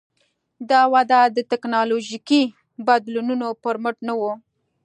دا 0.69 0.81
وده 0.93 1.19
د 1.35 1.37
ټکنالوژیکي 1.51 2.43
بدلونونو 2.87 3.47
پر 3.63 3.75
مټ 3.83 3.97
نه 4.07 4.13
وه. 4.19 4.33